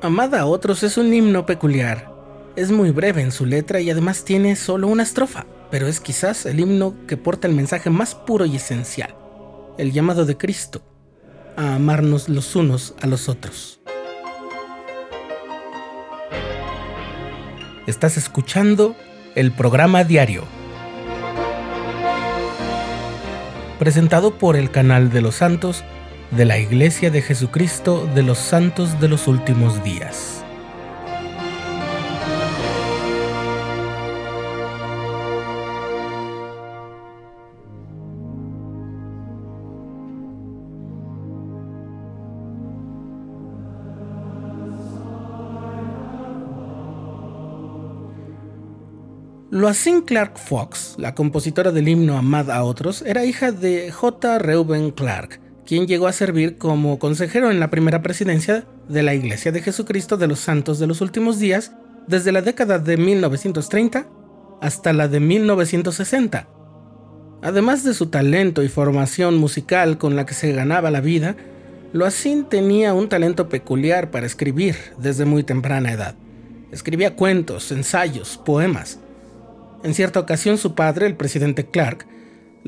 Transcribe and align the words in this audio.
Amada 0.00 0.42
a 0.42 0.46
otros 0.46 0.84
es 0.84 0.96
un 0.96 1.12
himno 1.12 1.44
peculiar. 1.44 2.08
Es 2.54 2.70
muy 2.70 2.92
breve 2.92 3.20
en 3.20 3.32
su 3.32 3.46
letra 3.46 3.80
y 3.80 3.90
además 3.90 4.24
tiene 4.24 4.54
solo 4.54 4.86
una 4.86 5.02
estrofa, 5.02 5.44
pero 5.72 5.88
es 5.88 5.98
quizás 5.98 6.46
el 6.46 6.60
himno 6.60 6.94
que 7.08 7.16
porta 7.16 7.48
el 7.48 7.54
mensaje 7.54 7.90
más 7.90 8.14
puro 8.14 8.46
y 8.46 8.54
esencial, 8.54 9.16
el 9.76 9.90
llamado 9.90 10.24
de 10.24 10.36
Cristo, 10.36 10.82
a 11.56 11.74
amarnos 11.74 12.28
los 12.28 12.54
unos 12.54 12.94
a 13.02 13.08
los 13.08 13.28
otros. 13.28 13.80
Estás 17.88 18.16
escuchando 18.16 18.94
el 19.34 19.50
programa 19.50 20.04
diario, 20.04 20.44
presentado 23.80 24.38
por 24.38 24.54
el 24.54 24.70
canal 24.70 25.10
de 25.10 25.22
los 25.22 25.34
santos 25.34 25.82
de 26.30 26.44
la 26.44 26.58
Iglesia 26.58 27.10
de 27.10 27.22
Jesucristo 27.22 28.08
de 28.14 28.22
los 28.22 28.38
Santos 28.38 29.00
de 29.00 29.08
los 29.08 29.26
Últimos 29.28 29.82
Días. 29.82 30.44
Loasin 49.50 50.02
Clark 50.02 50.38
Fox, 50.38 50.94
la 50.98 51.16
compositora 51.16 51.72
del 51.72 51.88
himno 51.88 52.16
Amad 52.16 52.48
a 52.48 52.62
otros, 52.62 53.02
era 53.02 53.24
hija 53.24 53.50
de 53.50 53.90
J. 53.90 54.38
Reuben 54.38 54.92
Clark, 54.92 55.40
quien 55.68 55.86
llegó 55.86 56.06
a 56.06 56.12
servir 56.12 56.56
como 56.56 56.98
consejero 56.98 57.50
en 57.50 57.60
la 57.60 57.68
primera 57.68 58.00
presidencia 58.00 58.64
de 58.88 59.02
la 59.02 59.14
Iglesia 59.14 59.52
de 59.52 59.60
Jesucristo 59.60 60.16
de 60.16 60.26
los 60.26 60.38
Santos 60.38 60.78
de 60.78 60.86
los 60.86 61.02
Últimos 61.02 61.38
Días 61.38 61.72
desde 62.06 62.32
la 62.32 62.40
década 62.40 62.78
de 62.78 62.96
1930 62.96 64.06
hasta 64.62 64.94
la 64.94 65.08
de 65.08 65.20
1960. 65.20 66.48
Además 67.42 67.84
de 67.84 67.92
su 67.92 68.06
talento 68.06 68.62
y 68.62 68.68
formación 68.68 69.36
musical 69.36 69.98
con 69.98 70.16
la 70.16 70.24
que 70.24 70.32
se 70.32 70.52
ganaba 70.52 70.90
la 70.90 71.02
vida, 71.02 71.36
Loasin 71.92 72.46
tenía 72.46 72.94
un 72.94 73.10
talento 73.10 73.50
peculiar 73.50 74.10
para 74.10 74.24
escribir 74.24 74.74
desde 74.96 75.26
muy 75.26 75.42
temprana 75.42 75.92
edad. 75.92 76.14
Escribía 76.72 77.14
cuentos, 77.14 77.70
ensayos, 77.72 78.40
poemas. 78.42 79.00
En 79.84 79.92
cierta 79.92 80.18
ocasión 80.18 80.56
su 80.56 80.74
padre, 80.74 81.04
el 81.06 81.16
presidente 81.16 81.66
Clark, 81.66 82.06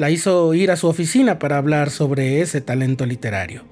la 0.01 0.11
hizo 0.11 0.55
ir 0.55 0.71
a 0.71 0.77
su 0.77 0.89
oficina 0.89 1.39
para 1.39 1.59
hablar 1.59 1.91
sobre 1.91 2.41
ese 2.41 2.63
talento 2.63 3.05
literario. 3.05 3.67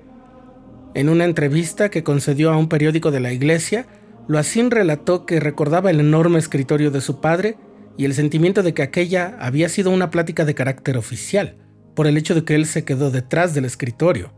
En 0.94 1.08
una 1.08 1.24
entrevista 1.24 1.88
que 1.88 2.04
concedió 2.04 2.52
a 2.52 2.58
un 2.58 2.68
periódico 2.68 3.10
de 3.10 3.20
la 3.20 3.32
iglesia, 3.32 3.86
Loasin 4.26 4.70
relató 4.70 5.24
que 5.24 5.40
recordaba 5.40 5.90
el 5.90 6.00
enorme 6.00 6.38
escritorio 6.38 6.90
de 6.90 7.00
su 7.00 7.22
padre 7.22 7.56
y 7.96 8.04
el 8.04 8.12
sentimiento 8.12 8.62
de 8.62 8.74
que 8.74 8.82
aquella 8.82 9.38
había 9.40 9.70
sido 9.70 9.90
una 9.90 10.10
plática 10.10 10.44
de 10.44 10.54
carácter 10.54 10.98
oficial, 10.98 11.56
por 11.96 12.06
el 12.06 12.18
hecho 12.18 12.34
de 12.34 12.44
que 12.44 12.56
él 12.56 12.66
se 12.66 12.84
quedó 12.84 13.10
detrás 13.10 13.54
del 13.54 13.64
escritorio. 13.64 14.34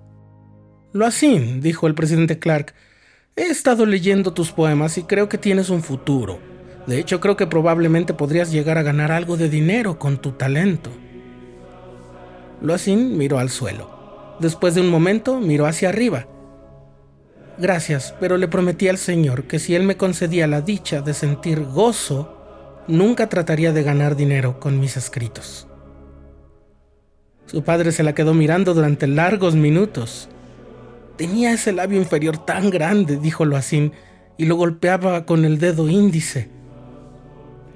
Loasin, 0.93 1.61
dijo 1.61 1.89
el 1.89 1.97
presidente 1.97 2.39
Clark, 2.39 2.73
he 3.35 3.49
estado 3.49 3.85
leyendo 3.85 4.33
tus 4.33 4.53
poemas 4.53 4.97
y 4.97 5.03
creo 5.03 5.29
que 5.29 5.39
tienes 5.39 5.71
un 5.71 5.83
futuro. 5.83 6.39
De 6.87 7.01
hecho, 7.01 7.19
creo 7.19 7.37
que 7.37 7.49
probablemente 7.49 8.15
podrías 8.15 8.53
llegar 8.53 8.79
a 8.79 8.85
ganar 8.85 9.11
algo 9.11 9.37
de 9.37 9.49
dinero 9.49 9.99
con 9.99 10.19
tu 10.19 10.31
talento. 10.31 10.93
Loasin 12.61 13.17
miró 13.17 13.39
al 13.39 13.51
suelo. 13.51 14.37
Después 14.39 14.75
de 14.75 14.81
un 14.81 14.89
momento 14.89 15.41
miró 15.41 15.67
hacia 15.67 15.89
arriba. 15.89 16.27
Gracias, 17.59 18.15
pero 18.21 18.37
le 18.39 18.49
prometí 18.49 18.89
al 18.89 18.99
Señor 18.99 19.45
que 19.45 19.59
si 19.59 19.75
Él 19.75 19.83
me 19.83 19.97
concedía 19.97 20.47
la 20.47 20.63
dicha 20.63 21.03
de 21.03 21.13
sentir 21.13 21.65
gozo, 21.65 22.85
nunca 22.87 23.29
trataría 23.29 23.73
de 23.73 23.83
ganar 23.83 24.17
dinero 24.17 24.59
con 24.61 24.81
mis 24.81 24.97
escritos. 24.97 25.67
Su 27.47 27.63
padre 27.63 27.93
se 27.93 28.03
la 28.03 28.15
quedó 28.15 28.33
mirando 28.33 28.75
durante 28.75 29.07
largos 29.07 29.57
minutos. 29.57 30.29
Tenía 31.17 31.53
ese 31.53 31.73
labio 31.73 31.99
inferior 31.99 32.39
tan 32.39 32.71
grande, 32.71 33.17
dijo 33.17 33.45
Loasin, 33.45 33.93
y 34.39 34.47
lo 34.47 34.57
golpeaba 34.57 35.27
con 35.27 35.45
el 35.45 35.59
dedo 35.59 35.89
índice. 35.89 36.49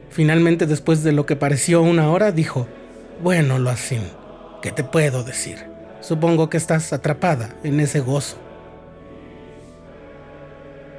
Finalmente, 0.08 0.66
después 0.66 1.02
de 1.02 1.12
lo 1.12 1.26
que 1.26 1.36
pareció 1.36 1.82
una 1.82 2.08
hora, 2.10 2.32
dijo, 2.32 2.68
Bueno, 3.22 3.58
Loasin, 3.58 4.02
¿Qué 4.64 4.72
te 4.72 4.82
puedo 4.82 5.24
decir? 5.24 5.58
Supongo 6.00 6.48
que 6.48 6.56
estás 6.56 6.94
atrapada 6.94 7.54
en 7.64 7.80
ese 7.80 8.00
gozo. 8.00 8.38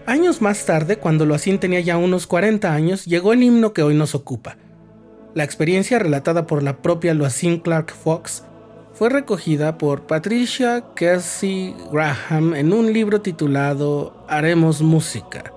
Años 0.06 0.40
más 0.40 0.68
tarde, 0.68 0.98
cuando 0.98 1.26
Loacín 1.26 1.58
tenía 1.58 1.80
ya 1.80 1.98
unos 1.98 2.28
40 2.28 2.72
años, 2.72 3.06
llegó 3.06 3.34
el 3.34 3.42
himno 3.42 3.74
que 3.74 3.82
hoy 3.82 3.96
nos 3.96 4.14
ocupa. 4.14 4.58
La 5.34 5.44
experiencia 5.44 5.98
relatada 5.98 6.46
por 6.46 6.62
la 6.62 6.84
propia 6.84 7.16
Loacín 7.16 7.60
Clark 7.60 7.92
Fox 7.92 8.44
fue 8.94 9.10
recogida 9.10 9.80
por 9.80 10.06
Patricia 10.06 10.84
Kersey 10.96 11.76
Graham 11.92 12.54
en 12.54 12.72
un 12.72 12.94
libro 12.94 13.22
titulado 13.22 14.24
Haremos 14.30 14.84
música. 14.84 15.52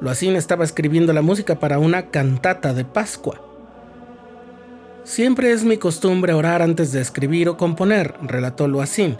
Loacín 0.00 0.36
estaba 0.36 0.62
escribiendo 0.62 1.12
la 1.12 1.22
música 1.22 1.58
para 1.58 1.80
una 1.80 2.10
cantata 2.10 2.72
de 2.74 2.84
Pascua. 2.84 3.49
Siempre 5.04 5.52
es 5.52 5.64
mi 5.64 5.78
costumbre 5.78 6.34
orar 6.34 6.60
antes 6.60 6.92
de 6.92 7.00
escribir 7.00 7.48
o 7.48 7.56
componer, 7.56 8.14
relató 8.22 8.68
Loacín. 8.68 9.16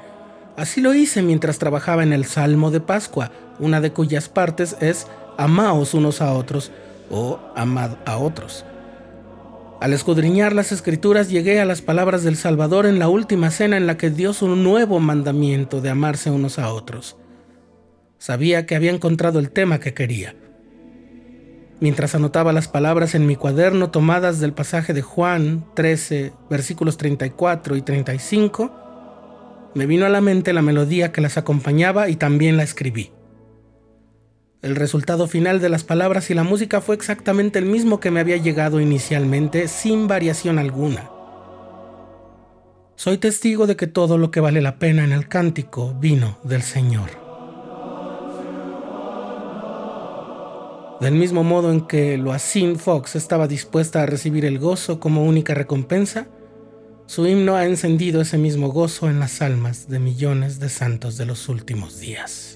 Así 0.56 0.80
lo 0.80 0.92
hice 0.92 1.22
mientras 1.22 1.58
trabajaba 1.58 2.02
en 2.02 2.12
el 2.12 2.26
Salmo 2.26 2.70
de 2.70 2.80
Pascua, 2.80 3.30
una 3.58 3.80
de 3.80 3.92
cuyas 3.92 4.28
partes 4.28 4.76
es 4.80 5.06
Amaos 5.38 5.94
unos 5.94 6.20
a 6.20 6.34
otros 6.34 6.70
o 7.10 7.40
Amad 7.56 7.92
a 8.04 8.18
otros. 8.18 8.66
Al 9.80 9.94
escudriñar 9.94 10.52
las 10.52 10.70
escrituras 10.70 11.30
llegué 11.30 11.60
a 11.60 11.64
las 11.64 11.80
palabras 11.80 12.22
del 12.22 12.36
Salvador 12.36 12.84
en 12.84 12.98
la 12.98 13.08
última 13.08 13.50
cena 13.50 13.78
en 13.78 13.86
la 13.86 13.96
que 13.96 14.10
dio 14.10 14.34
su 14.34 14.48
nuevo 14.48 15.00
mandamiento 15.00 15.80
de 15.80 15.88
amarse 15.88 16.30
unos 16.30 16.58
a 16.58 16.70
otros. 16.74 17.16
Sabía 18.18 18.66
que 18.66 18.76
había 18.76 18.90
encontrado 18.90 19.38
el 19.38 19.50
tema 19.50 19.80
que 19.80 19.94
quería 19.94 20.34
mientras 21.80 22.14
anotaba 22.14 22.52
las 22.52 22.68
palabras 22.68 23.14
en 23.14 23.26
mi 23.26 23.36
cuaderno 23.36 23.90
tomadas 23.90 24.38
del 24.38 24.52
pasaje 24.52 24.92
de 24.92 25.02
Juan 25.02 25.64
13, 25.74 26.32
versículos 26.48 26.96
34 26.96 27.76
y 27.76 27.82
35, 27.82 29.70
me 29.74 29.86
vino 29.86 30.06
a 30.06 30.10
la 30.10 30.20
mente 30.20 30.52
la 30.52 30.62
melodía 30.62 31.12
que 31.12 31.20
las 31.20 31.38
acompañaba 31.38 32.08
y 32.08 32.16
también 32.16 32.56
la 32.56 32.62
escribí. 32.62 33.12
El 34.62 34.76
resultado 34.76 35.26
final 35.26 35.60
de 35.60 35.70
las 35.70 35.84
palabras 35.84 36.30
y 36.30 36.34
la 36.34 36.42
música 36.42 36.82
fue 36.82 36.94
exactamente 36.94 37.58
el 37.58 37.64
mismo 37.64 37.98
que 37.98 38.10
me 38.10 38.20
había 38.20 38.36
llegado 38.36 38.78
inicialmente, 38.78 39.68
sin 39.68 40.06
variación 40.06 40.58
alguna. 40.58 41.08
Soy 42.94 43.16
testigo 43.16 43.66
de 43.66 43.76
que 43.76 43.86
todo 43.86 44.18
lo 44.18 44.30
que 44.30 44.40
vale 44.40 44.60
la 44.60 44.78
pena 44.78 45.04
en 45.04 45.12
el 45.12 45.28
cántico 45.28 45.94
vino 45.98 46.36
del 46.44 46.60
Señor. 46.60 47.19
Del 51.00 51.14
mismo 51.14 51.42
modo 51.42 51.72
en 51.72 51.86
que 51.86 52.18
Loasin 52.18 52.78
Fox 52.78 53.16
estaba 53.16 53.48
dispuesta 53.48 54.02
a 54.02 54.06
recibir 54.06 54.44
el 54.44 54.58
gozo 54.58 55.00
como 55.00 55.24
única 55.24 55.54
recompensa, 55.54 56.26
su 57.06 57.26
himno 57.26 57.56
ha 57.56 57.64
encendido 57.64 58.20
ese 58.20 58.36
mismo 58.36 58.68
gozo 58.68 59.08
en 59.08 59.18
las 59.18 59.40
almas 59.40 59.88
de 59.88 59.98
millones 59.98 60.60
de 60.60 60.68
santos 60.68 61.16
de 61.16 61.24
los 61.24 61.48
últimos 61.48 62.00
días. 62.00 62.49